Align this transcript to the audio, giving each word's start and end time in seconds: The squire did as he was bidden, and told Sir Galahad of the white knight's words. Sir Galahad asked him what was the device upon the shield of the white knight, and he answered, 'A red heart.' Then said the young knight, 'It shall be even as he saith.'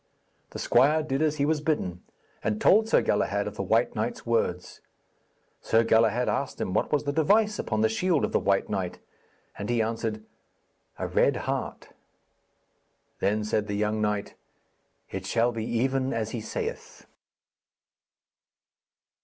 The 0.49 0.57
squire 0.57 1.03
did 1.03 1.21
as 1.21 1.35
he 1.35 1.45
was 1.45 1.61
bidden, 1.61 2.01
and 2.43 2.59
told 2.59 2.89
Sir 2.89 3.03
Galahad 3.03 3.45
of 3.45 3.55
the 3.55 3.61
white 3.61 3.93
knight's 3.95 4.25
words. 4.25 4.81
Sir 5.61 5.83
Galahad 5.83 6.27
asked 6.27 6.59
him 6.59 6.73
what 6.73 6.91
was 6.91 7.03
the 7.03 7.13
device 7.13 7.59
upon 7.59 7.81
the 7.81 7.87
shield 7.87 8.25
of 8.25 8.31
the 8.31 8.39
white 8.39 8.67
knight, 8.67 8.97
and 9.59 9.69
he 9.69 9.79
answered, 9.79 10.23
'A 10.97 11.07
red 11.09 11.35
heart.' 11.45 11.89
Then 13.19 13.43
said 13.43 13.67
the 13.67 13.75
young 13.75 14.01
knight, 14.01 14.33
'It 15.11 15.23
shall 15.23 15.51
be 15.51 15.65
even 15.67 16.13
as 16.13 16.31
he 16.31 16.41
saith.' 16.41 17.05